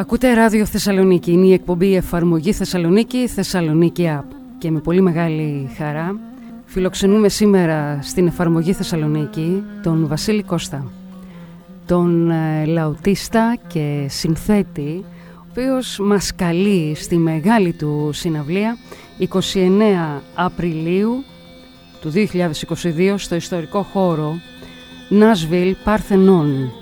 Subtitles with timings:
[0.00, 1.32] Ακούτε ράδιο Θεσσαλονίκη.
[1.32, 4.34] Είναι η εκπομπή εφαρμογή Θεσσαλονίκη, Θεσσαλονίκη App.
[4.58, 6.18] Και με πολύ μεγάλη χαρά
[6.64, 10.90] φιλοξενούμε σήμερα στην εφαρμογή Θεσσαλονίκη τον Βασίλη Κώστα.
[11.86, 15.04] Τον ε, λαουτίστα και συνθέτη,
[15.36, 18.76] ο οποίος μας καλεί στη μεγάλη του συναυλία
[19.18, 19.28] 29
[20.34, 21.24] Απριλίου
[22.00, 24.40] του 2022 στο ιστορικό χώρο
[25.08, 26.72] Νάσβιλ Παρθενών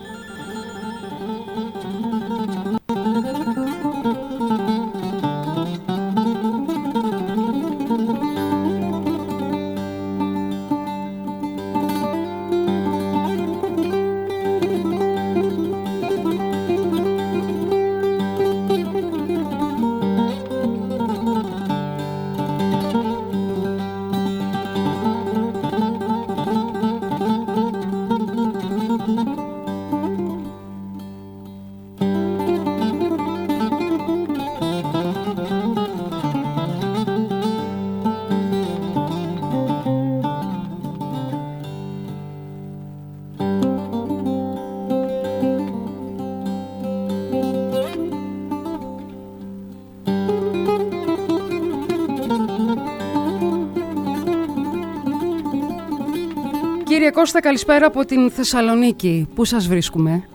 [57.19, 59.29] Κώστα, καλησπέρα από την Θεσσαλονίκη.
[59.35, 60.29] Πού σας βρίσκουμε;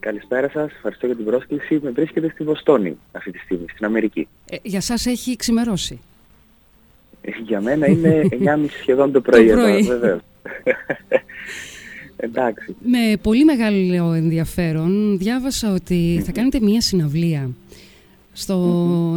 [0.00, 1.80] Καλησπέρα σας, ευχαριστώ για την πρόσκληση.
[1.82, 4.28] Με βρίσκεται στη Βοστόνη αυτή τη στιγμή, στην Αμερική.
[4.50, 6.00] Ε, για σας έχει ξημερώσει.
[7.20, 9.78] Ε, για μένα είναι 9.30 σχεδόν το πρωί, το πρωί.
[9.78, 10.20] εδώ, βεβαίως.
[12.16, 12.76] Εντάξει.
[12.84, 17.50] Με πολύ μεγάλο ενδιαφέρον διάβασα ότι θα κάνετε μία συναυλία
[18.38, 18.56] στο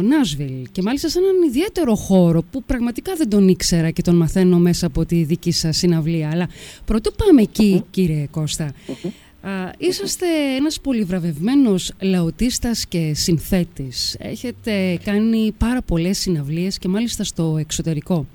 [0.04, 4.58] Νάσβιλ και μάλιστα σε έναν ιδιαίτερο χώρο που πραγματικά δεν τον ήξερα και τον μαθαίνω
[4.58, 6.30] μέσα από τη δική σας συναυλία.
[6.32, 6.48] Αλλά
[6.84, 10.26] πρωτού πάμε εκεί κύριε Κώστα, α, είσαστε
[10.56, 14.16] ένας πολυβραβευμένος λαοτίστας και συνθέτης.
[14.18, 18.26] Έχετε κάνει πάρα πολλές συναυλίες και μάλιστα στο εξωτερικό.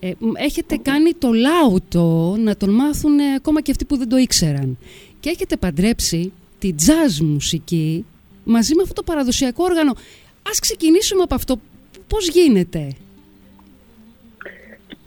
[0.00, 4.78] Ε, έχετε κάνει το λάουτο να τον μάθουν ακόμα και αυτοί που δεν το ήξεραν.
[5.20, 8.04] Και έχετε παντρέψει τη jazz μουσική
[8.46, 9.92] μαζί με αυτό το παραδοσιακό όργανο.
[10.50, 11.58] Ας ξεκινήσουμε από αυτό.
[12.06, 12.96] Πώς γίνεται;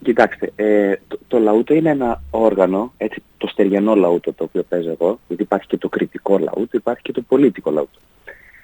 [0.02, 4.90] Κοιτάξτε, ε, το, το λαούτο είναι ένα όργανο, έτσι, το στεριανό λαούτο το οποίο παίζω
[4.90, 7.98] εγώ, γιατί υπάρχει και το κριτικό λαούτο, υπάρχει και το πολίτικο λαούτο.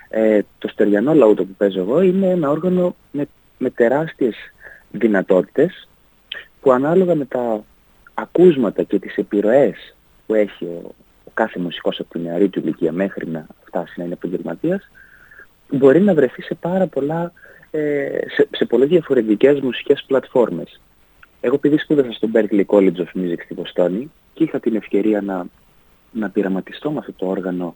[0.08, 4.36] Ε, το στεριανό λαούτο που παίζω εγώ είναι ένα όργανο με, με τεράστιες
[4.90, 5.88] δυνατότητες
[6.60, 7.64] που ανάλογα με τα
[8.14, 9.94] ακούσματα και τις επιρροές
[10.26, 10.94] που έχει ο,
[11.36, 14.88] κάθε μουσικός από την νεαρή του ηλικία μέχρι να φτάσει να είναι επαγγελματίας,
[15.70, 17.32] μπορεί να βρεθεί σε πάρα πολλά,
[17.70, 20.80] ε, σε, σε πολλές διαφορετικές μουσικές πλατφόρμες.
[21.40, 25.46] Εγώ επειδή σπούδασα στο Berklee College of Music στη Βοστόνη και είχα την ευκαιρία να,
[26.12, 27.74] να πειραματιστώ με αυτό το όργανο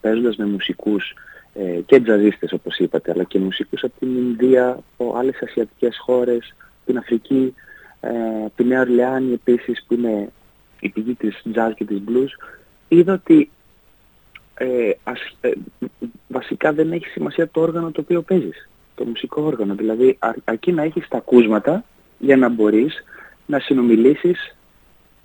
[0.00, 1.14] παίζοντας με μουσικούς
[1.54, 6.54] ε, και τζαζίστες όπως είπατε, αλλά και μουσικούς από την Ινδία, από άλλες ασιατικές χώρες,
[6.86, 7.54] την Αφρική,
[8.00, 8.10] ε,
[8.56, 10.28] τη Νέα Ορλεάνη επίσης που είναι
[10.80, 12.30] η πηγή της jazz και της blues
[12.88, 13.50] είδα ότι
[14.54, 14.90] ε,
[15.40, 15.50] ε,
[16.28, 19.74] βασικά δεν έχει σημασία το όργανο το οποίο παίζεις, το μουσικό όργανο.
[19.74, 21.84] Δηλαδή αρκεί να έχεις τα ακούσματα
[22.18, 23.04] για να μπορείς
[23.46, 24.56] να συνομιλήσεις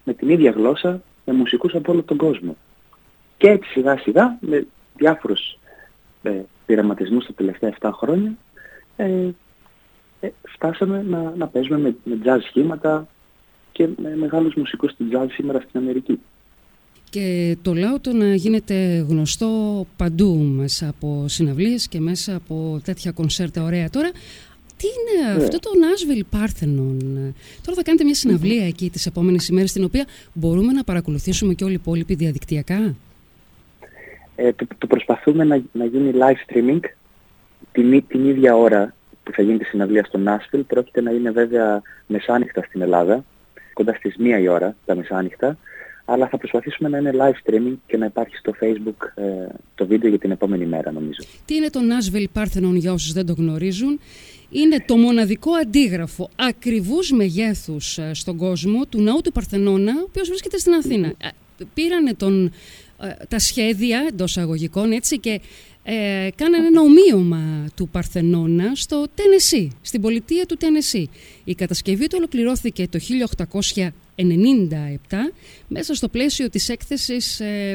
[0.04, 2.58] με την ίδια γλώσσα με μουσικούς από όλο τον κόσμο.
[3.38, 5.58] Και έτσι σιγά σιγά με διάφορους
[6.24, 8.34] ε, πειραματισμούς τα τελευταία 7 χρόνια
[8.96, 9.30] ε,
[10.20, 13.08] ε, φτάσαμε να, να παίζουμε με, με jazz σχήματα
[13.72, 16.20] και με μεγάλους μουσικούς στην jazz σήμερα στην Αμερική
[17.10, 23.64] και το λαό να γίνεται γνωστό παντού μέσα από συναυλίες και μέσα από τέτοια κονσέρτα
[23.64, 23.90] ωραία.
[23.90, 24.10] Τώρα,
[24.78, 25.44] τι είναι ναι.
[25.44, 26.98] αυτό το Nashville Parthenon;
[27.62, 31.64] Τώρα θα κάνετε μια συναυλία εκεί τις επόμενες ημέρες, την οποία μπορούμε να παρακολουθήσουμε και
[31.64, 32.96] όλοι οι υπόλοιποι διαδικτυακά;
[34.36, 36.80] Ε, το, προσπαθούμε να, να γίνει live streaming
[37.72, 38.94] την, την ίδια ώρα
[39.24, 40.64] που θα γίνει τη συναυλία στο Nashville.
[40.68, 43.26] Πρόκειται να είναι βέβαια μεσάνυχτα στην Ελλάδα,
[43.74, 45.58] κοντά στις μία η ώρα τα μεσάνυχτα
[46.10, 49.24] αλλά θα προσπαθήσουμε να είναι live streaming και να υπάρχει στο facebook ε,
[49.76, 51.20] το βίντεο για την επόμενη μέρα νομίζω.
[51.46, 54.00] Τι είναι το Nashville Parthenon για όσους δεν το γνωρίζουν;
[54.50, 60.28] Είναι το μοναδικό αντίγραφο ακριβούς μεγέθους ε, στον κόσμο του ναού του Παρθενώνα, ο οποίος
[60.28, 61.08] βρίσκεται στην Αθήνα.
[61.08, 61.28] Ε,
[61.74, 62.52] πήρανε τον,
[63.28, 65.42] τα σχέδια εντός αγωγικών έτσι και
[65.84, 71.10] ε, κάνανε ένα ομοίωμα του Παρθενώνα στο Τένεσί, στην πολιτεία του Τένεσί.
[71.44, 73.00] Η κατασκευή του ολοκληρώθηκε το
[73.38, 73.44] 97
[75.68, 77.74] μέσα στο πλαίσιο της έκθεσης ε,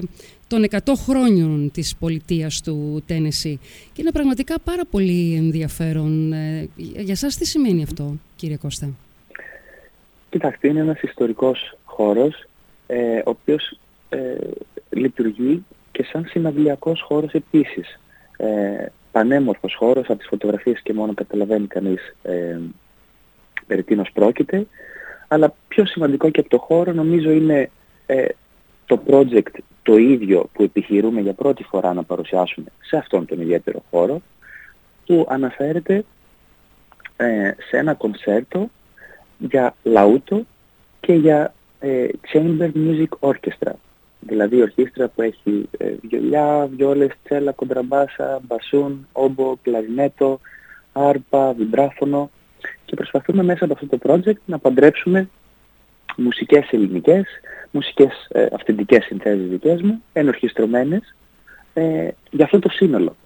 [0.48, 3.60] των 100 χρόνων της πολιτείας του Τένεση.
[3.92, 6.32] Και είναι πραγματικά πάρα πολύ ενδιαφέρον.
[6.32, 8.88] Ε, για σας τι σημαίνει αυτό, κύριε Κώστα;
[10.30, 12.46] Κοιτάξτε, είναι ένας ιστορικός χώρος,
[12.86, 14.36] ε, ο οποίος ε,
[14.90, 17.98] λειτουργεί και σαν συναυλιακός χώρος επίσης.
[18.36, 22.58] ε, πανέμορφος χώρος, από τις φωτογραφίες και μόνο καταλαβαίνει κανείς ε,
[23.66, 24.66] περί τίνος πρόκειται.
[25.28, 27.70] Αλλά πιο σημαντικό και από το χώρο νομίζω είναι
[28.06, 28.24] ε,
[28.86, 33.82] το project το ίδιο που επιχειρούμε για πρώτη φορά να παρουσιάσουμε σε αυτόν τον ιδιαίτερο
[33.90, 34.22] χώρο
[35.06, 36.04] που αναφέρεται
[37.16, 38.70] ε, σε ένα κονσέρτο
[39.38, 40.42] για λαούτο
[41.00, 43.72] και για ε, chamber music orchestra.
[44.20, 50.40] Δηλαδή ορχήστρα που έχει ε, βιολιά, βιόλες, τσέλα, κοντραμπάσα, μπασούν, όμπο, κλαρινέτο,
[50.92, 52.30] άρπα, βιμπράφωνο
[52.84, 55.28] και προσπαθούμε μέσα από αυτό το project να παντρέψουμε
[56.16, 57.24] μουσικές ελληνικές,
[57.70, 61.14] μουσικές ε, αυθεντικές συνθέσεις δικές μου, ενορχιστρωμένες,
[61.74, 63.16] ε, για αυτό το σύνολο.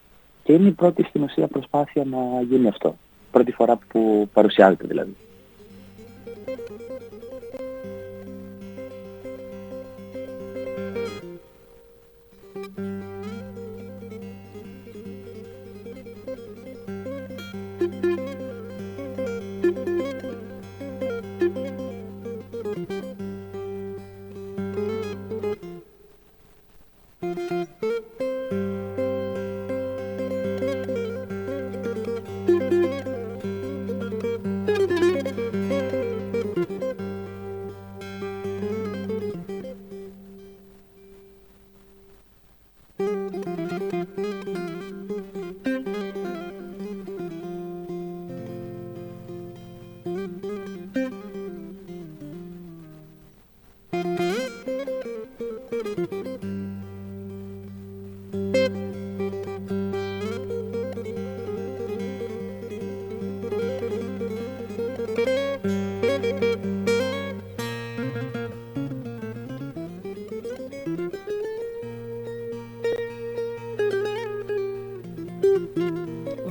[0.44, 2.96] Και είναι η πρώτη στην ουσία προσπάθεια να γίνει αυτό.
[3.30, 5.16] Πρώτη φορά που παρουσιάζεται δηλαδή.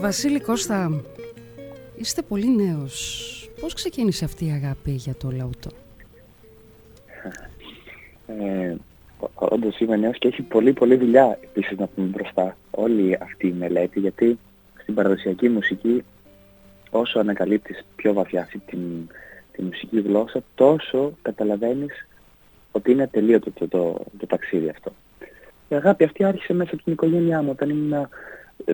[0.07, 1.01] Βασίλη Κώστα,
[1.95, 3.49] είστε πολύ νέος.
[3.61, 5.69] Πώς ξεκίνησε αυτή η αγάπη για το λαούτο;
[8.27, 8.75] Ε,
[9.33, 13.51] όντως είμαι νέος και έχει πολύ πολύ δουλειά επίσης να πούμε μπροστά όλη αυτή η
[13.51, 14.39] μελέτη γιατί
[14.81, 16.03] στην παραδοσιακή μουσική
[16.89, 19.09] όσο ανακαλύπτεις πιο βαθιά αυτή την,
[19.51, 22.07] τη μουσική γλώσσα τόσο καταλαβαίνεις
[22.71, 24.91] ότι είναι ατελείωτο το, το, το, ταξίδι αυτό.
[25.69, 28.09] Η αγάπη αυτή άρχισε μέσα από την οικογένειά μου όταν ήμουν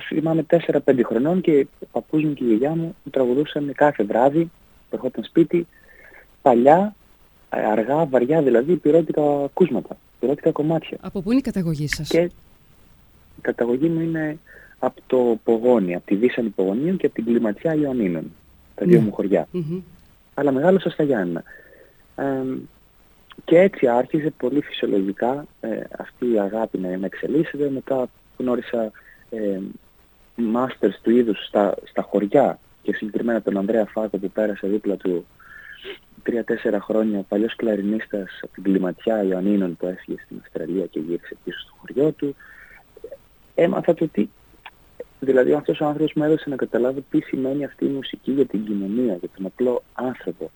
[0.01, 4.51] θυμάμαι 4-5 χρονών και ο παππούς μου και η γιαγιά μου τραγουδούσαν κάθε βράδυ,
[4.89, 5.67] ερχόταν σπίτι,
[6.41, 6.95] παλιά,
[7.49, 10.97] αργά, βαριά δηλαδή, πυρότικα ακούσματα, πυρότικα κομμάτια.
[11.01, 12.21] Από πού είναι η καταγωγή σας; Και
[13.37, 14.37] η καταγωγή μου είναι
[14.79, 18.31] από το Πογόνι, από τη Βίσανη Πογονίων και από την Κλιματιά Ιωαννίνων,
[18.75, 19.05] τα δύο ναι.
[19.05, 19.47] μου χωριά.
[19.53, 19.81] Mm-hmm.
[20.33, 21.43] Αλλά μεγάλωσα στα Γιάννα.
[22.15, 22.23] Ε,
[23.45, 27.69] και έτσι άρχισε πολύ φυσιολογικά ε, αυτή η αγάπη να, να εξελίσσεται.
[27.69, 28.91] Μετά γνώρισα
[29.35, 29.59] ε,
[30.35, 35.25] μάστερς του είδους στα, στα χωριά και συγκεκριμένα τον Ανδρέα Φάκο που πέρασε δίπλα του
[36.23, 41.59] τρία-τέσσερα χρόνια, παλιός κλαρινίστας από την Κλιματιά Ιωαννίνων που έφυγε στην Αυστραλία και γύρισε πίσω
[41.59, 42.35] στο χωριό του.
[43.55, 44.29] Έμαθα το τι,
[45.19, 48.65] δηλαδή αυτός ο άνθρωπος μου έδωσε να καταλάβω τι σημαίνει αυτή η μουσική για την
[48.65, 50.51] κοινωνία, για τον απλό άνθρωπο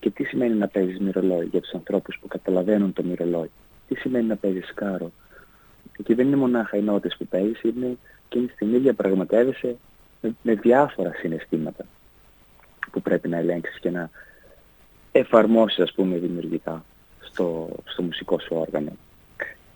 [0.00, 3.50] και τι σημαίνει να παίζεις μυρολόι για τους ανθρώπους που καταλαβαίνουν το μυρολόι.
[3.88, 5.12] Τι σημαίνει να παίζεις σκάρο.
[6.00, 9.76] Εκεί δεν είναι μονάχα οι νότες που παίζεις, είναι εκείνη τη στιγμή διαπραγματεύεσαι
[10.20, 11.84] με, με διάφορα συναισθήματα
[12.90, 14.10] που πρέπει να ελέγξεις και να
[15.12, 16.84] εφαρμόσεις ας πούμε δημιουργικά
[17.20, 18.92] στο, στο μουσικό σου όργανο.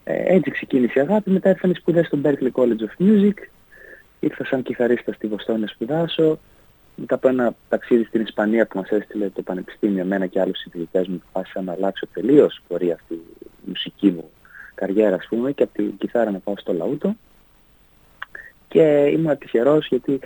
[0.05, 3.35] Ε, έτσι ξεκίνησε η αγάπη, μετά έφανε σπουδές στο Berkeley College of Music,
[4.21, 6.39] ήρθα σαν κιθαρίστας στη Βοστόνη να σπουδάσω,
[6.95, 11.09] μετά από ένα ταξίδι στην Ισπανία που μας έστειλε το Πανεπιστήμιο, εμένα και άλλους συνδικητές
[11.09, 14.31] μου, αποφάσισα να αλλάξω τελείως πορεία αυτή η μουσική μου
[14.75, 17.15] καριέρα, ας πούμε, και από την κιθάρα να πάω στο λαούτο.
[18.69, 20.21] Και ήμουν τυχερός γιατί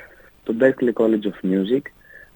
[0.44, 1.80] το Berkeley College of Music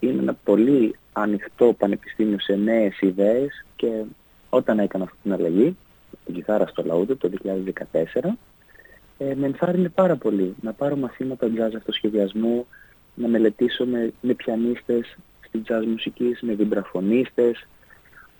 [0.00, 4.02] είναι ένα πολύ ανοιχτό πανεπιστήμιο σε νέες ιδέες και
[4.50, 5.76] όταν έκανα αυτή την αλλαγή,
[6.24, 8.38] την κιθάρα στο λαούτο το 2014,
[9.18, 12.66] ε, με ενθάρρυνε πάρα πολύ να πάρω μαθήματα jazz αυτοσχεδιασμού,
[13.14, 17.66] να μελετήσω με, με πιανίστες στην jazz μουσικής, με βιμπραφωνίστες.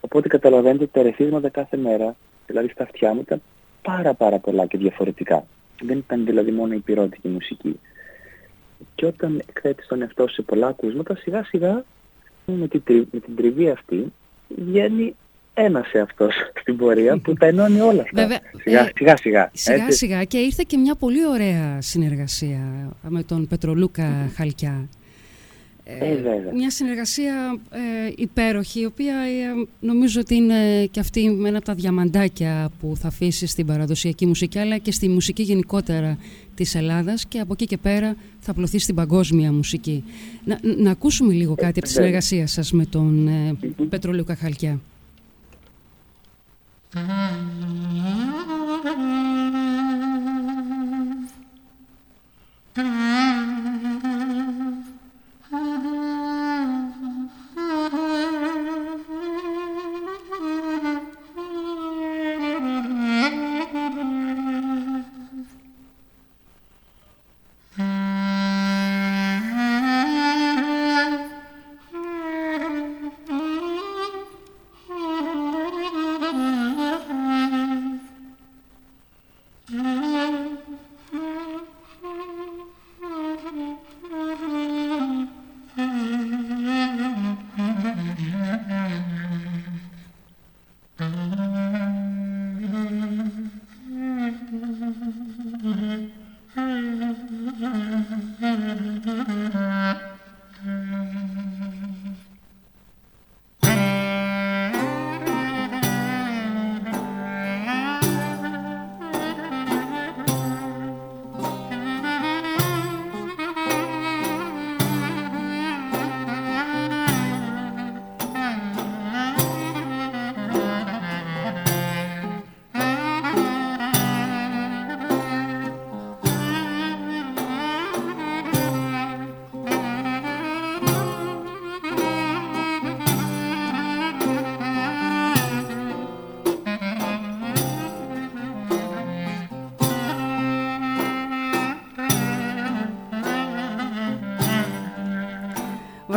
[0.01, 3.43] Οπότε καταλαβαίνετε ότι τα ρεθίσματα κάθε μέρα, δηλαδή στα αυτιά μου, ήταν
[3.97, 5.47] πάρα πάρα πολλά και διαφορετικά.
[5.83, 7.81] Δεν ήταν δηλαδή μόνο η πυρότικη μουσική.
[8.95, 11.85] Και όταν εκθέτεις τον εαυτό σε πολλά ακούσματα, σιγά σιγά
[12.45, 12.83] με την,
[13.13, 14.13] με την τριβή αυτή
[14.57, 15.15] βγαίνει
[15.55, 18.23] ένας σε αυτός στην πορεία που τα ενώνει όλα αυτά.
[18.23, 19.51] Βέβαια, σιγά, ε, σιγά, σιγά.
[19.53, 24.89] Σιγά σιγά και ήρθε και μια πολύ ωραία συνεργασία με τον Πετρολούκα Χαλκιά.
[25.99, 31.67] Ε, μια συνεργασία ε, υπέροχη, η οποία ε, νομίζω ότι είναι και αυτή ένα από
[31.67, 36.19] τα διαμαντάκια που θα αφήσει στην παραδοσιακή μουσική, αλλά και στη μουσική γενικότερα
[36.55, 40.05] της Ελλάδας και από εκεί και πέρα θα απλωθεί στην παγκόσμια μουσική.
[40.45, 43.57] Να, να ακούσουμε λίγο κάτι από τη συνεργασία σας με τον ε,
[43.89, 44.81] Πετρόλιο Καχαλκιά.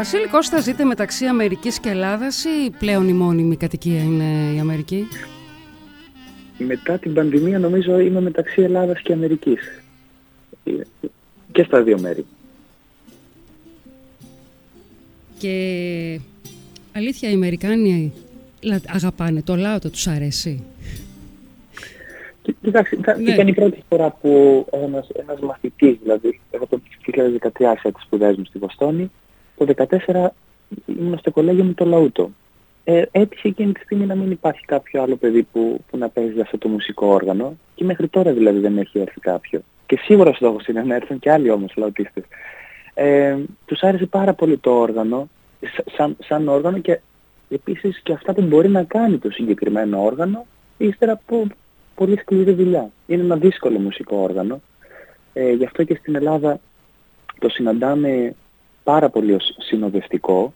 [0.03, 5.07] Βασίλη Κώστα, ζείτε μεταξύ Αμερικής και Ελλάδας ή πλέον η μόνιμη κατοικία είναι η Αμερική;
[6.57, 9.83] Μετά την πανδημία νομίζω είμαι μεταξύ Ελλάδας και Αμερικής.
[11.51, 12.25] Και στα δύο μέρη.
[15.37, 16.19] Και
[16.93, 18.13] αλήθεια οι Αμερικάνοι
[18.87, 20.63] αγαπάνε το λαό, τους αρέσει;
[22.61, 23.31] Κοιτάξτε, ναι.
[23.31, 28.35] ήταν η πρώτη φορά που ένας, ένας μαθητής, δηλαδή, εγώ το 2013 άρχισα τις σπουδές
[28.35, 29.11] μου στη Βοστόνη,
[29.65, 30.27] το 2014
[30.85, 32.31] ήμουν στο κολέγιο με το Λαούτο.
[32.83, 36.39] Ε, έτυχε εκείνη τη στιγμή να μην υπάρχει κάποιο άλλο παιδί που, που να παίζει
[36.39, 39.61] αυτό το μουσικό όργανο και μέχρι τώρα δηλαδή δεν έχει έρθει κάποιο.
[39.85, 42.23] Και σίγουρα ο στόχος είναι να έρθουν και άλλοι όμως λαουτίστες.
[42.93, 45.29] Ε, τους άρεσε πάρα πολύ το όργανο,
[45.95, 46.99] σαν, σαν όργανο και
[47.49, 50.45] επίσης και αυτά που μπορεί να κάνει το συγκεκριμένο όργανο
[50.77, 51.47] ύστερα από
[51.95, 52.89] πολύ σκληρή δουλειά.
[53.07, 54.61] Είναι ένα δύσκολο μουσικό όργανο.
[55.33, 56.59] Ε, γι' αυτό και στην Ελλάδα
[57.39, 58.35] το συναντάμε
[58.83, 60.53] πάρα πολύ ως συνοδευτικό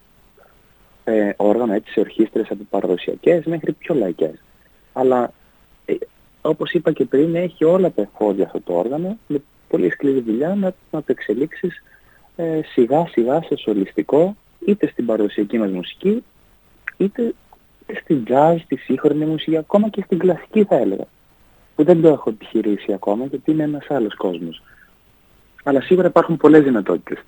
[1.04, 4.44] ε, όργανο, έτσι σε ορχήστρες από παραδοσιακές μέχρι πιο λαϊκές.
[4.94, 5.32] Αλλά
[5.86, 5.94] ε,
[6.42, 10.56] όπως είπα και πριν έχει όλα τα εφόδια αυτό το όργανο με πολύ σκληρή δουλειά
[10.56, 11.84] να, να το εξελίξεις
[12.36, 16.24] ε, σιγά σιγά σε σολιστικό είτε στην παραδοσιακή μας μουσική
[16.98, 17.34] είτε
[18.02, 21.06] στην jazz, στη σύγχρονη μουσική, ακόμα και στην κλασική θα έλεγα
[21.76, 24.62] που δεν το έχω επιχειρήσει ακόμα γιατί είναι ένας άλλος κόσμος.
[25.64, 27.24] Αλλά σίγουρα υπάρχουν πολλές δυνατότητες.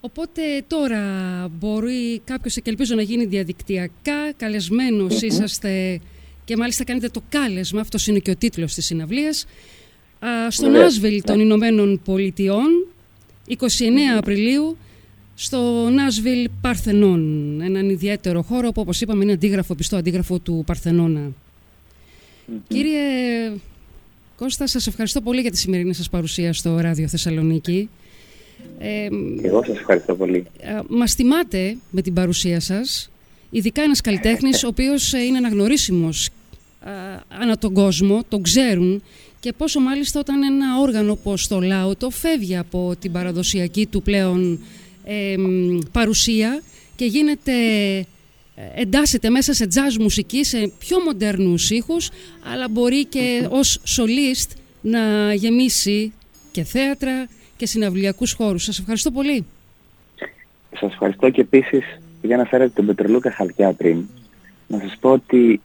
[0.00, 1.02] Οπότε τώρα
[1.58, 6.00] μπορεί κάποιος και ελπίζω να γίνει διαδικτυακά, καλεσμένος είσαστε
[6.44, 9.46] και μάλιστα κάνετε το κάλεσμα, αυτός είναι και ο τίτλος της συναυλίας,
[10.48, 12.86] στο Νάσβιλ των Ηνωμένων Πολιτειών,
[13.48, 13.54] 29
[14.16, 14.76] Απριλίου,
[15.34, 21.32] στο Νάσβιλ Παρθενών, έναν ιδιαίτερο χώρο που όπως είπαμε είναι αντίγραφο, πιστό αντίγραφο του παρθενονα
[22.68, 23.00] Κύριε
[24.36, 27.88] Κώστα, σας ευχαριστώ πολύ για τη σημερινή σας παρουσία στο Ράδιο Θεσσαλονίκη.
[28.78, 29.08] Ε,
[29.42, 30.46] Εγώ σας ευχαριστώ πολύ.
[30.60, 33.10] Ε, μας τιμάτε με την παρουσία σας,
[33.50, 36.26] ειδικά ένας καλλιτέχνης ο οποίος ε, είναι αναγνωρίσιμος
[36.84, 36.90] ε,
[37.28, 39.02] ανά τον κόσμο, τον ξέρουν
[39.40, 41.60] και πόσο μάλιστα όταν ένα όργανο όπως το
[41.98, 44.60] το φεύγει από την παραδοσιακή του πλέον
[45.04, 45.34] ε,
[45.92, 46.62] παρουσία
[46.96, 47.52] και γίνεται
[48.74, 52.10] εντάσσεται μέσα σε jazz μουσική, σε πιο μοντέρνους ήχους,
[52.52, 54.50] αλλά μπορεί και ως σολίστ
[54.80, 56.12] να γεμίσει
[56.50, 58.64] και θέατρα και συναυλιακούς χώρους.
[58.64, 59.46] Σας ευχαριστώ πολύ.
[60.70, 61.84] Σας ευχαριστώ και επίσης
[62.22, 64.04] για να φέρετε τον Πετρολούκα Χαλκιά πριν.
[64.66, 65.60] Να σας πω ότι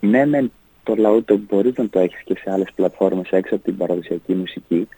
[0.00, 0.50] ναι με
[0.82, 4.34] το λαό το μπορείς να το έχεις και σε άλλες πλατφόρμες έξω από την παραδοσιακή
[4.34, 4.88] μουσική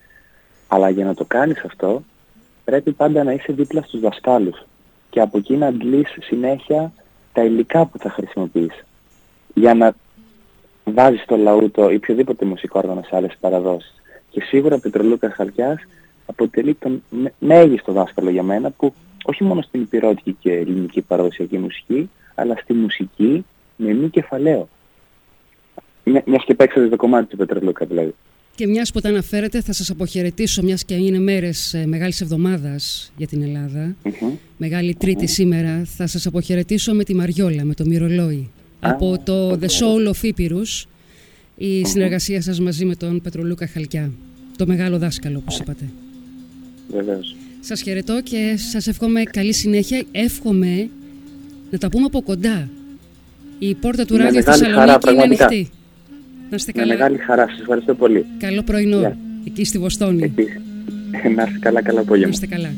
[0.69, 2.03] αλλά για να το κάνεις αυτό
[2.65, 4.67] πρέπει πάντα να είσαι δίπλα στους δασκάλους
[5.11, 6.93] και από εκεί να αντλείς συνέχεια
[7.33, 8.85] τα υλικά που θα χρησιμοποιείς
[9.55, 9.95] για να
[10.85, 13.95] βάζεις το λαούτο ή οποιοδήποτε μουσικό όργανο σε άλλες παραδόσεις.
[14.31, 15.81] Και σίγουρα ο Πετρολούκας Χαλκιάς
[16.29, 17.03] αποτελεί τον
[17.39, 18.95] μέγιστο δάσκαλο για μένα που
[19.25, 23.45] όχι μόνο στην υπηρώτικη και ελληνική παραδοσιακή μουσική, αλλά στη μουσική
[23.77, 24.69] με μη κεφαλαίο.
[26.05, 28.15] Μια, μιας και παίξατε το κομμάτι του Πετρελούκα δηλαδή.
[28.55, 33.27] Και μιας που τα αναφέρετε, θα σας αποχαιρετήσω, μιας και είναι μέρες μεγάλης εβδομάδας για
[33.27, 33.95] την Ελλάδα.
[34.57, 35.83] Μεγάλη σήμερα.
[35.85, 38.51] Θα σας αποχαιρετήσω με τη Μαριόλα, με το Μυρολόι.
[38.81, 40.87] από το The Soul of Ήπειρους,
[41.57, 44.11] η συνεργασία σας μαζί με τον Πετρολούκα Χαλκιά.
[44.57, 45.91] Το μεγάλο δάσκαλο, όπως είπατε.
[46.89, 47.37] Βεβαίως.
[47.61, 50.03] Σας χαιρετώ και σας εύχομαι καλή συνέχεια.
[50.13, 50.89] Εύχομαι
[51.71, 52.69] να τα πούμε από κοντά.
[53.59, 55.71] Η πόρτα του Ράδιο Θεσσαλονίκη είναι ανοιχτή.
[56.51, 56.87] Να είστε καλά.
[56.87, 57.49] Με μεγάλη χαρά.
[57.49, 58.27] Σας ευχαριστώ πολύ.
[58.39, 59.17] Καλό πρωινό.
[59.47, 60.23] Εκεί στη Βοστόνη.
[60.23, 60.61] Επίσης.
[61.11, 62.27] Να είστε καλά, καλά απόγευμα.
[62.27, 62.73] Να είστε καλά.